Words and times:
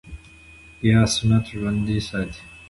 ياد 0.89 1.07
سنت 1.15 1.43
ژوندی 1.51 1.99
ساتي 2.07 2.41